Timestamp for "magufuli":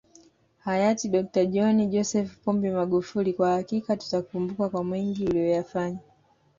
2.71-3.33